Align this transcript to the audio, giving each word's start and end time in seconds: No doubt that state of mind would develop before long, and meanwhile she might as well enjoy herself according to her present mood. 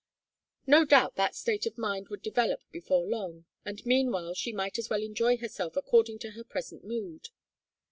No 0.65 0.83
doubt 0.83 1.13
that 1.17 1.35
state 1.35 1.67
of 1.67 1.77
mind 1.77 2.09
would 2.09 2.23
develop 2.23 2.61
before 2.71 3.05
long, 3.05 3.45
and 3.63 3.85
meanwhile 3.85 4.33
she 4.33 4.51
might 4.51 4.79
as 4.79 4.89
well 4.89 5.03
enjoy 5.03 5.37
herself 5.37 5.75
according 5.77 6.17
to 6.25 6.31
her 6.31 6.43
present 6.43 6.83
mood. 6.83 7.27